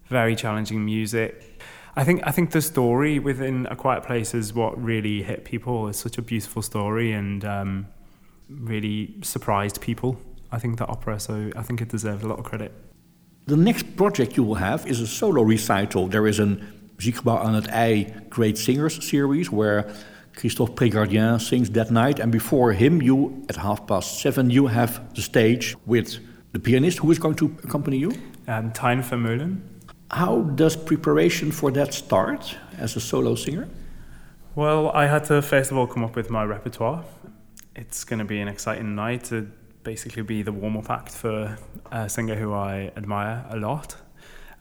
[0.05, 1.61] very challenging music.
[1.95, 5.87] I think I think the story within A Quiet Place is what really hit people.
[5.87, 7.87] It's such a beautiful story and um,
[8.49, 10.19] really surprised people.
[10.51, 12.71] I think the opera, so I think it deserves a lot of credit.
[13.45, 16.07] The next project you will have is a solo recital.
[16.07, 19.85] There is an Muziekgebouw aan het IJ Great Singers series, where
[20.31, 22.19] Christophe Prégardien sings that night.
[22.19, 26.19] And before him, you, at half past seven, you have the stage with
[26.51, 26.99] the pianist.
[26.99, 28.11] Who is going to accompany you?
[28.47, 29.57] Um, Tijn Vermeulen.
[30.11, 33.67] How does preparation for that start as a solo singer?
[34.55, 37.03] Well, I had to first of all come up with my repertoire.
[37.75, 39.47] It's going to be an exciting night to
[39.83, 41.57] basically be the warm up act for
[41.91, 44.02] a singer who I admire a lot.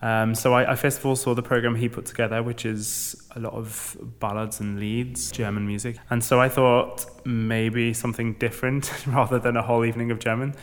[0.02, 3.14] Um, so I, I, first of all saw the program he put together, which is
[3.36, 5.96] a lot of ballads and Lieder, German music.
[6.10, 10.54] And so I thought maybe something different rather than a whole evening of German.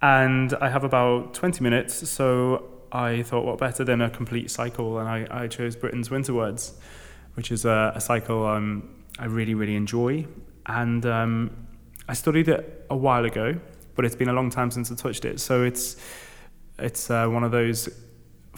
[0.00, 4.98] And I have about 20 minutes, so I thought what better than a complete cycle,
[5.00, 6.74] and I, I chose Britten's Winter Words,
[7.34, 10.24] which is a, a cycle um, I really, really enjoy.
[10.66, 11.66] And um,
[12.08, 13.58] I studied it a while ago,
[13.96, 15.40] but it's been a long time since I touched it.
[15.40, 15.96] So it's
[16.78, 17.88] it's uh, one of those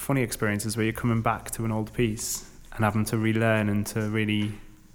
[0.01, 3.87] funny experiences where you're coming back to an old piece and having to relearn and
[3.87, 4.53] to really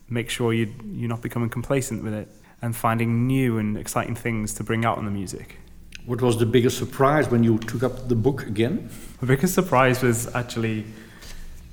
[0.09, 2.27] make sure you you're not becoming complacent with it
[2.61, 5.59] and finding new and exciting things to bring out in the music.
[6.05, 8.89] What was the biggest surprise when you took up the book again?
[9.19, 10.85] The biggest surprise was actually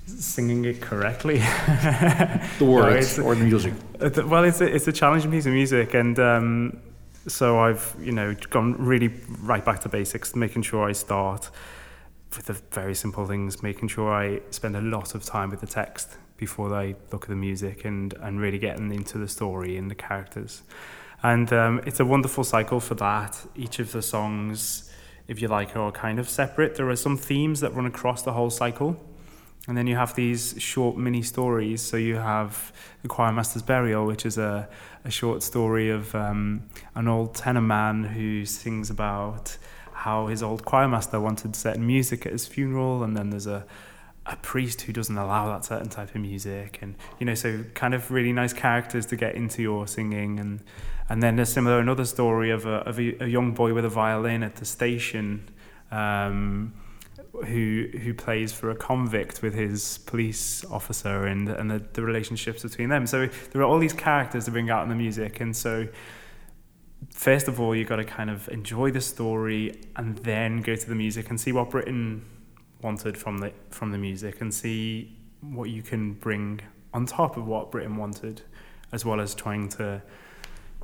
[0.07, 1.39] singing it correctly.
[2.59, 3.73] the words no, or the music.
[4.01, 6.81] Well, it's a, it's a challenging piece of music, and um,
[7.27, 9.09] so I've you know gone really
[9.41, 11.51] right back to basics, making sure I start
[12.33, 15.67] for the very simple things, making sure I spend a lot of time with the
[15.67, 19.91] text before I look at the music and, and really getting into the story and
[19.91, 20.63] the characters.
[21.23, 23.39] And um, it's a wonderful cycle for that.
[23.55, 24.91] Each of the songs,
[25.29, 26.75] if you like, are kind of separate.
[26.75, 29.01] There are some themes that run across the whole cycle.
[29.69, 31.81] And then you have these short mini stories.
[31.83, 32.73] So you have
[33.03, 34.69] The Choir Master's Burial, which is a,
[35.05, 36.65] a short story of um,
[36.97, 39.57] an old tenor man who sings about
[40.03, 43.05] how his old choir master wanted certain music at his funeral.
[43.05, 43.65] And then there's a,
[44.27, 46.81] a priest who doesn't allow that certain type of music.
[46.83, 50.41] And, you know, so kind of really nice characters to get into your singing.
[50.41, 50.61] And,
[51.09, 53.89] and then there's similar another story of a, of a, a young boy with a
[53.89, 55.49] violin at the station.
[55.91, 56.75] Um,
[57.47, 62.63] who who plays for a convict with his police officer and and the, the relationships
[62.63, 63.07] between them.
[63.07, 65.89] So there are all these characters to bring out in the music, and so
[67.11, 70.89] first of all you've got to kind of enjoy the story and then go to
[70.89, 72.25] the music and see what Britten
[72.83, 76.61] wanted from the from the music and see what you can bring
[76.95, 78.43] on top of what Britten wanted,
[78.93, 80.03] as well as trying to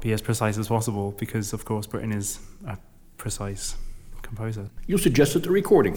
[0.00, 2.78] be as precise as possible because of course Britten is a
[3.16, 3.76] precise
[4.22, 4.70] composer.
[4.86, 5.94] You suggested a recording.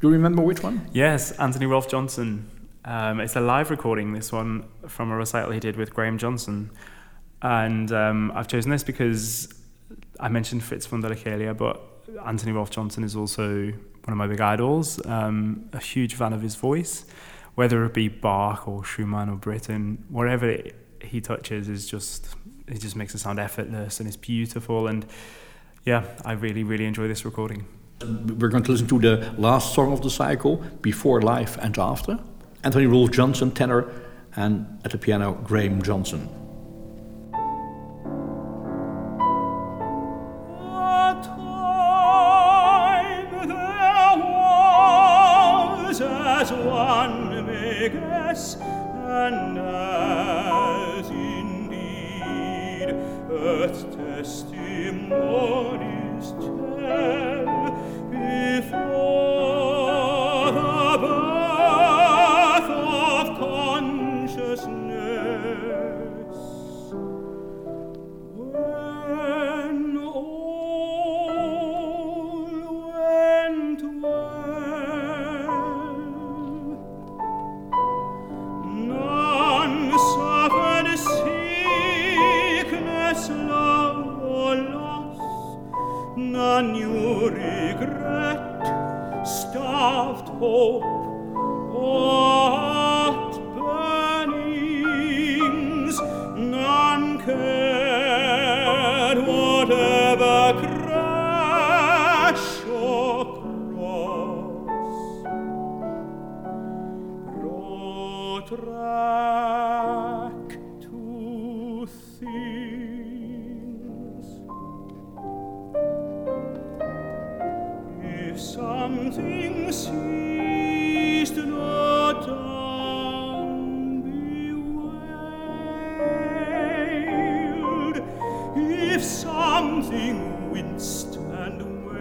[0.00, 0.88] Do you remember which one?
[0.92, 2.50] Yes, Anthony Rolfe Johnson.
[2.84, 6.70] Um, it's a live recording, this one, from a recital he did with Graham Johnson.
[7.44, 9.52] And um, I've chosen this because
[10.18, 11.78] I mentioned Fritz Wunderlich earlier, but
[12.24, 16.40] Anthony Rolfe Johnson is also one of my big idols, um, a huge fan of
[16.40, 17.04] his voice.
[17.54, 22.34] Whether it be Bach or Schumann or Britten, wherever it, he touches is just,
[22.66, 24.88] it just makes it sound effortless and it's beautiful.
[24.88, 25.04] And
[25.84, 27.66] yeah, I really, really enjoy this recording.
[28.00, 32.18] We're going to listen to the last song of the cycle, Before Life and After.
[32.64, 33.92] Anthony Rolfe Johnson, tenor,
[34.34, 36.43] and at the piano, Graham Johnson.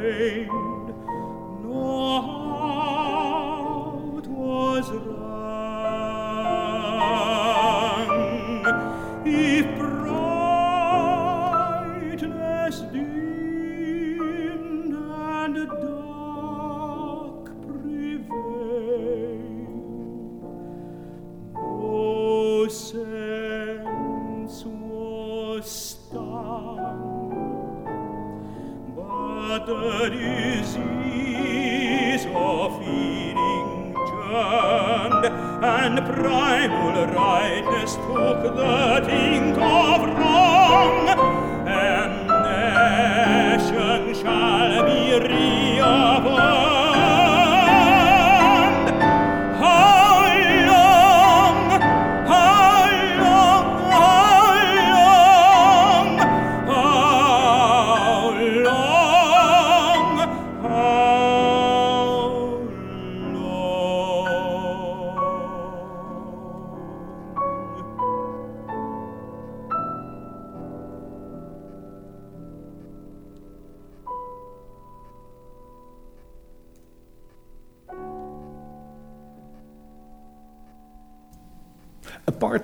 [0.03, 0.72] And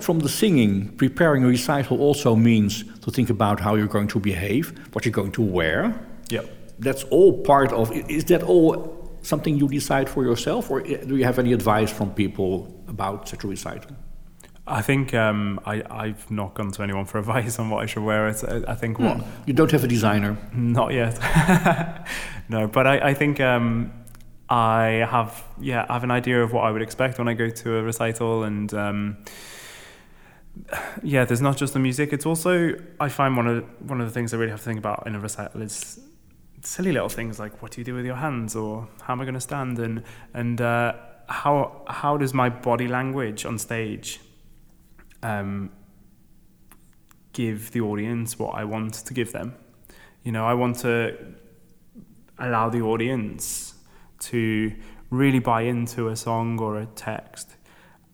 [0.10, 4.20] from the singing, preparing a recital also means to think about how you're going to
[4.20, 5.94] behave, what you're going to wear.
[6.30, 6.46] Yep.
[6.80, 7.92] That's all part of.
[7.92, 8.74] Is that all
[9.22, 12.50] something you decide for yourself, or do you have any advice from people
[12.88, 13.92] about such a recital?
[14.66, 18.02] I think um, I, I've not gone to anyone for advice on what I should
[18.02, 18.30] wear.
[18.30, 20.40] It's, I think what You don't have a designer.
[20.54, 21.20] Not yet.
[22.50, 23.94] no, but I, I think um,
[24.50, 27.48] I have yeah I have an idea of what I would expect when I go
[27.62, 29.18] to a recital and um,
[31.04, 34.14] yeah there's not just the music it's also I find one of one of the
[34.14, 36.00] things I really have to think about in a recital is
[36.62, 38.56] silly little things like what do you do with your hands?
[38.56, 39.80] or how am I going to stand?
[39.80, 40.04] and
[40.34, 40.94] and uh,
[41.28, 44.20] how how does my body language on stage
[45.24, 45.72] um,
[47.34, 49.56] give the audience what I want to give them?
[50.24, 51.18] You know I want to
[52.38, 53.76] allow the audience
[54.20, 54.74] to
[55.10, 57.56] really buy into a song or a text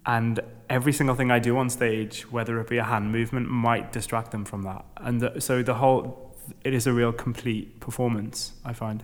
[0.06, 0.40] and
[0.70, 4.32] every single thing I do on stage whether it be a hand movement might distract
[4.32, 6.26] them from that and the, so the whole
[6.64, 8.54] it is a real complete performance.
[8.64, 9.04] I find.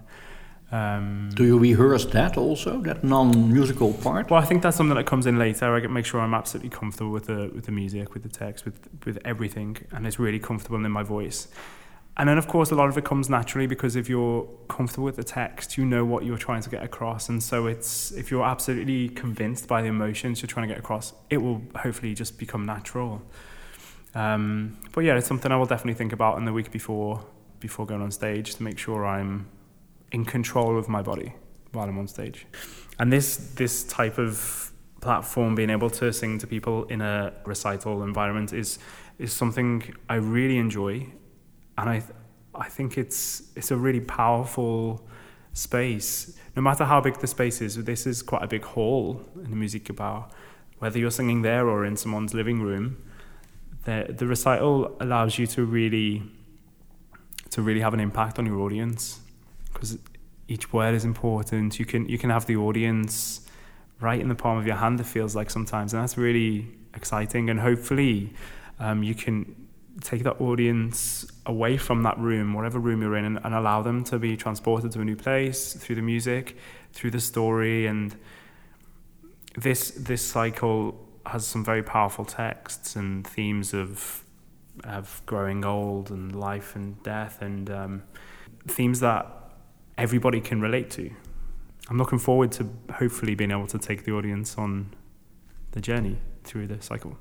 [0.72, 4.30] Um, Do you rehearse that also, that non-musical part?
[4.30, 5.76] Well, I think that's something that comes in later.
[5.76, 8.80] I make sure I'm absolutely comfortable with the with the music, with the text, with
[9.06, 11.50] with everything, and it's really comfortable in my voice.
[12.18, 15.16] And then, of course, a lot of it comes naturally because if you're comfortable with
[15.16, 18.46] the text, you know what you're trying to get across, and so it's if you're
[18.46, 22.66] absolutely convinced by the emotions you're trying to get across, it will hopefully just become
[22.66, 23.22] natural.
[24.14, 27.24] Um, but yeah, it's something I will definitely think about in the week before
[27.60, 29.48] before going on stage to make sure I'm
[30.12, 31.34] in control of my body
[31.72, 32.46] while I'm on stage.
[33.00, 38.04] And this this type of platform, being able to sing to people in a recital
[38.04, 38.80] environment, is
[39.18, 41.08] is something I really enjoy,
[41.82, 42.04] and I
[42.54, 45.06] I think it's it's a really powerful
[45.54, 46.38] space.
[46.56, 49.58] No matter how big the space is, this is quite a big hall in the
[49.58, 50.32] Muziekgebouw.
[50.80, 53.02] Whether you're singing there or in someone's living room,
[53.86, 56.24] the the recital allows you to really
[57.50, 59.20] to really have an impact on your audience
[59.74, 59.98] because
[60.48, 61.80] each word is important.
[61.80, 63.42] You can you can have the audience
[64.00, 65.00] right in the palm of your hand.
[65.00, 67.50] It feels like sometimes, and that's really exciting.
[67.50, 68.34] And hopefully,
[68.80, 69.56] um, you can
[70.02, 74.04] take that audience away from that room, whatever room you're in, and, and allow them
[74.06, 76.58] to be transported to a new place through the music,
[76.94, 78.16] through the story, and
[79.58, 84.24] this this cycle has some very powerful texts and themes of
[84.84, 88.04] of growing old and life and death and um,
[88.68, 89.28] themes that
[89.98, 91.12] everybody can relate to.
[91.90, 94.94] I'm looking forward to hopefully being able to take the audience on
[95.72, 97.18] the journey through the cycle.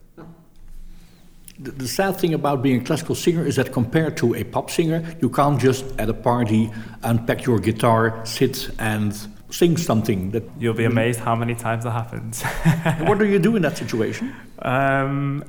[1.61, 4.70] The, the sad thing about being a classical singer is that compared to a pop
[4.70, 6.70] singer, you can't just at a party
[7.02, 9.14] unpack your guitar, sit and
[9.50, 12.42] sing something that you'll be amazed how many times that happens.
[13.06, 14.34] what do you do in that situation?
[14.61, 15.44] Um,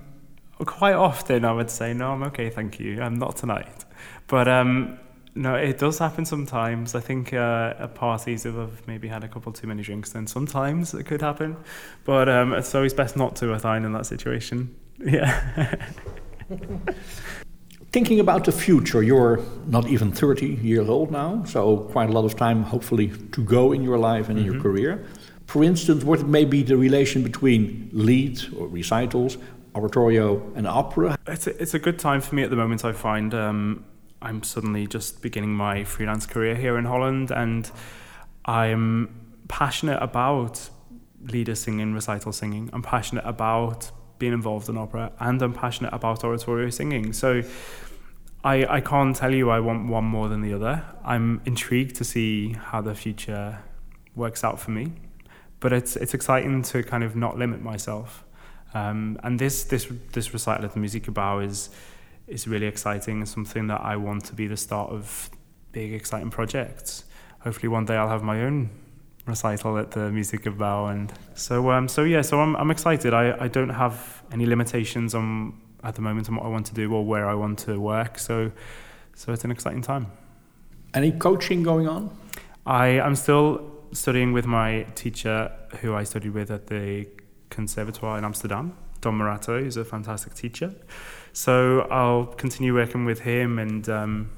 [0.57, 3.01] quite often, I would say, "No, I'm okay, thank you.
[3.01, 3.85] I'm not tonight."
[4.27, 4.99] But um,
[5.33, 6.93] no, it does happen sometimes.
[6.95, 10.27] I think uh, at parties, if I've maybe had a couple too many drinks, then
[10.27, 11.55] sometimes it could happen.
[12.03, 14.75] But um, it's always best not to, I find, in that situation.
[15.03, 15.75] Yeah.
[17.91, 22.23] Thinking about the future, you're not even 30 years old now, so quite a lot
[22.23, 24.53] of time, hopefully, to go in your life and in mm-hmm.
[24.53, 25.05] your career.
[25.45, 29.37] For instance, what may be the relation between lead or recitals,
[29.75, 31.17] oratorio, and opera?
[31.27, 33.33] It's a, it's a good time for me at the moment, I find.
[33.33, 33.83] Um,
[34.21, 37.69] I'm suddenly just beginning my freelance career here in Holland, and
[38.45, 39.13] I'm
[39.49, 40.69] passionate about
[41.23, 42.69] Lieder singing, recital singing.
[42.71, 43.91] I'm passionate about
[44.21, 47.11] being involved in opera, and I'm passionate about oratorio singing.
[47.11, 47.41] So
[48.43, 50.85] I, I can't tell you I want one more than the other.
[51.03, 53.59] I'm intrigued to see how the future
[54.15, 54.93] works out for me,
[55.59, 58.23] but it's it's exciting to kind of not limit myself.
[58.73, 61.69] Um, and this this this recital at the Muziekgebouw is
[62.27, 63.21] is really exciting.
[63.23, 65.31] It's something that I want to be the start of
[65.71, 67.05] big exciting projects.
[67.39, 68.69] Hopefully, one day I'll have my own
[69.25, 72.21] recital at the Muziekgebouw, and so um, so yeah.
[72.21, 73.13] So I'm I'm excited.
[73.13, 75.53] I I don't have any limitations on
[75.83, 78.19] at the moment on what I want to do or where I want to work.
[78.19, 78.51] So,
[79.15, 80.07] so it's an exciting time.
[80.93, 82.15] Any coaching going on?
[82.65, 85.51] I I'm still studying with my teacher,
[85.81, 87.07] who I studied with at the
[87.49, 88.77] Conservatoire in Amsterdam.
[89.01, 90.73] Don Morato is a fantastic teacher.
[91.33, 94.29] So I'll continue working with him, and um,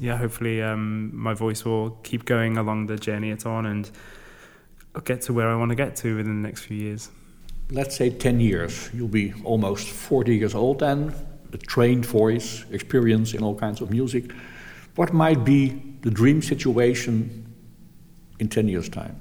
[0.00, 3.88] yeah, hopefully um, my voice will keep going along the journey it's on, and
[4.96, 7.10] I'll get to where I want to get to within the next few years
[7.70, 11.14] let's say 10 years, you'll be almost 40 years old then,
[11.52, 14.32] a trained voice, experience in all kinds of music.
[14.96, 17.54] What might be the dream situation
[18.38, 19.16] in 10 years' time?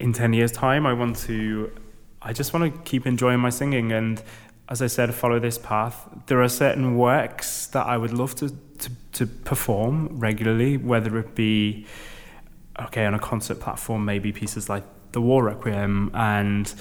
[0.00, 1.72] In 10 years' time, I want to,
[2.20, 4.22] I just want to keep enjoying my singing and,
[4.68, 6.08] as I said, follow this path.
[6.26, 11.34] There are certain works that I would love to, to, to perform regularly, whether it
[11.34, 11.86] be,
[12.80, 16.72] okay, on a concert platform, maybe pieces like the War Requiem and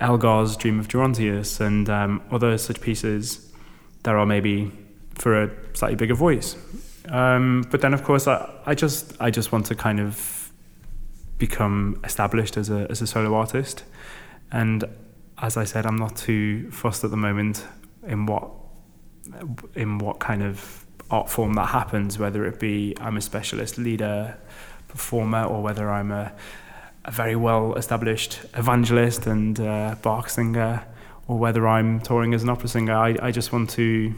[0.00, 3.52] Elgar's Dream of Gerontius and um, other such pieces
[4.02, 4.70] that are maybe
[5.14, 6.56] for a slightly bigger voice.
[7.08, 10.52] Um, but then, of course, I, I just I just want to kind of
[11.38, 13.84] become established as a as a solo artist.
[14.52, 14.84] And
[15.40, 17.64] as I said, I'm not too fussed at the moment
[18.06, 18.50] in what
[19.74, 24.36] in what kind of art form that happens, whether it be I'm a specialist Lieder,
[24.88, 26.32] performer, or whether I'm a,
[27.04, 30.84] a very well established evangelist and uh, singer,
[31.26, 32.94] or whether I'm touring as an opera singer.
[32.94, 34.14] I, I just want to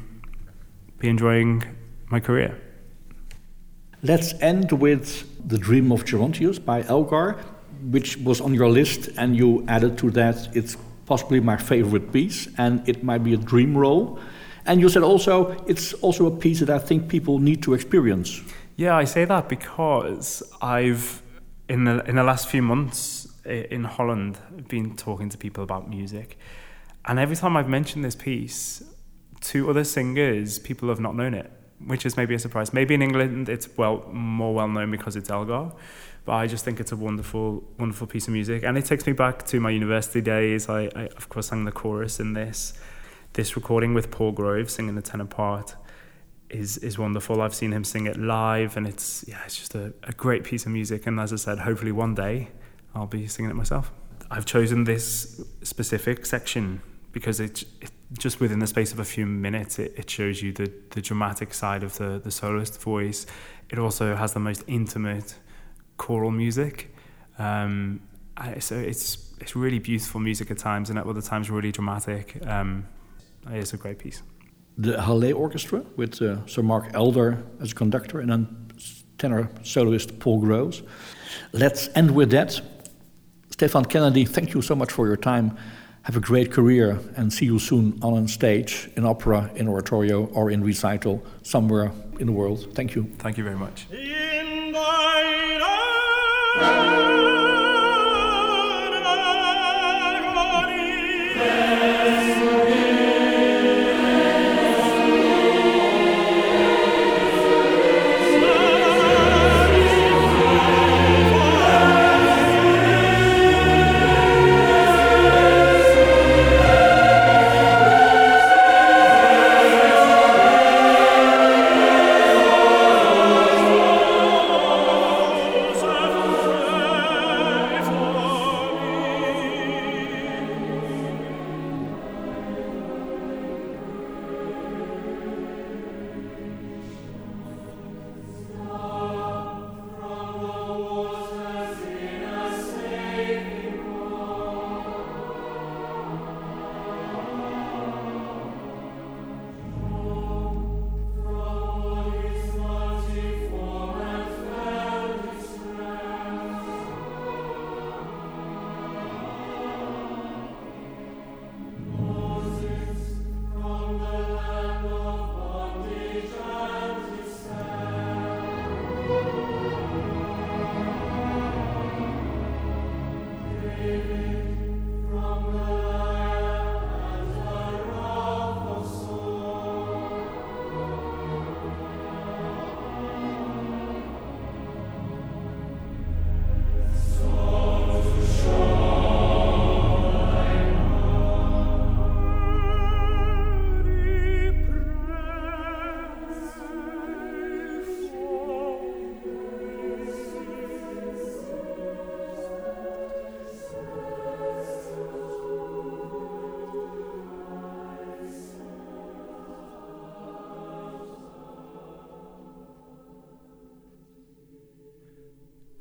[0.99, 1.65] be enjoying
[2.09, 2.59] my career.
[4.03, 7.33] Let's end with The Dream of Gerontius by Elgar,
[7.83, 10.77] which was on your list, and you added to that it's
[11.11, 14.21] possibly my favorite piece, and it might be a dream role.
[14.65, 15.35] And you said also
[15.67, 18.41] it's also a piece that I think people need to experience.
[18.77, 21.21] Yeah, I say that because I've
[21.69, 24.39] in the in the last few months in Holland
[24.69, 26.39] been talking to people about music,
[27.09, 28.83] and every time I've mentioned this piece
[29.51, 31.51] to other singers, people have not known it,
[31.93, 32.73] which is maybe a surprise.
[32.73, 35.73] Maybe in England it's well more well known because it's Elgar,
[36.31, 39.13] but I just think it's a wonderful wonderful piece of music, and it takes me
[39.13, 40.69] back to my university days.
[40.69, 42.73] I, I of course sang the chorus in this
[43.33, 45.75] this recording with Paul Groves singing the tenor part
[46.49, 47.43] is is wonderful.
[47.43, 50.67] I've seen him sing it live, and it's yeah, it's just a, a great piece
[50.67, 51.05] of music.
[51.09, 52.51] And as I said, hopefully one day
[52.95, 53.91] I'll be singing it myself.
[54.31, 59.27] I've chosen this specific section because it, it just within the space of a few
[59.27, 63.27] minutes, it, it shows you the the dramatic side of the the soloist voice.
[63.69, 65.35] It also has the most intimate
[66.01, 66.95] choral music.
[67.39, 68.01] Um,
[68.59, 72.37] so it's it's really beautiful music at times, and at other times really dramatic.
[72.47, 72.87] Um,
[73.51, 74.23] it's a great piece.
[74.79, 78.47] The Halle Orchestra with uh, Sir Mark Elder as a conductor and then
[79.19, 80.83] tenor soloist Paul Groves.
[81.53, 82.61] Let's end with that.
[83.51, 85.57] Stefan Kennedy, thank you so much for your time.
[86.03, 90.51] Have a great career and see you soon on stage, in opera, in oratorio, or
[90.51, 92.75] in recital somewhere in the world.
[92.75, 93.05] Thank you.
[93.19, 93.87] Thank you very much.
[96.53, 97.10] Oh.